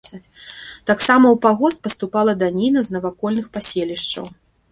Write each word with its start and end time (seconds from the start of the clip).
Таксама 0.89 1.25
ў 1.31 1.37
пагост 1.43 1.79
паступала 1.85 2.35
даніна 2.43 2.79
з 2.87 2.97
навакольных 2.97 3.45
паселішчаў. 3.59 4.25